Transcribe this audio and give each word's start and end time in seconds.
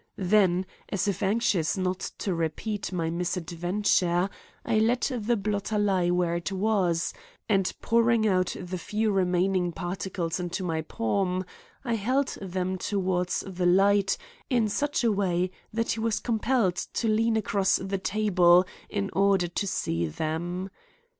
Then, 0.17 0.65
as 0.89 1.07
if 1.07 1.21
anxious 1.21 1.77
not 1.77 1.99
to 2.17 2.33
repeat 2.33 2.91
my 2.91 3.11
misadventure, 3.11 4.31
I 4.65 4.79
let 4.79 5.11
the 5.15 5.37
blotter 5.37 5.77
lie 5.77 6.09
where 6.09 6.35
it 6.35 6.51
was, 6.51 7.13
and 7.47 7.71
pouring 7.83 8.27
out 8.27 8.55
the 8.59 8.79
few 8.79 9.11
remaining 9.11 9.71
particles 9.71 10.39
into 10.39 10.63
my 10.63 10.81
palm, 10.81 11.45
I 11.85 11.93
held 11.93 12.35
them 12.41 12.79
toward 12.79 13.27
the 13.45 13.67
light 13.67 14.17
in 14.49 14.69
such 14.69 15.03
a 15.03 15.11
way 15.11 15.51
that 15.71 15.91
he 15.91 15.99
was 15.99 16.19
compelled 16.19 16.77
to 16.93 17.07
lean 17.07 17.37
across 17.37 17.75
the 17.75 17.99
table 17.99 18.65
in 18.89 19.11
order 19.13 19.47
to 19.49 19.67
see 19.67 20.07
them. 20.07 20.71